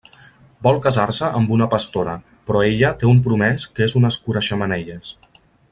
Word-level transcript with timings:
Vol 0.67 0.79
casar-se 0.85 1.29
amb 1.39 1.51
una 1.57 1.67
pastora, 1.73 2.15
però 2.47 2.63
ella 2.69 2.91
té 3.03 3.09
un 3.13 3.21
promès 3.29 3.67
que 3.77 3.87
és 3.89 3.95
un 4.01 4.11
escura-xemeneies. 4.13 5.15